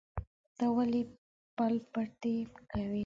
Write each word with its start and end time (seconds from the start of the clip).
ته 0.57 0.65
ولې 0.75 1.01
پل 1.57 1.73
پتی 1.91 2.35
کوې؟ 2.71 2.99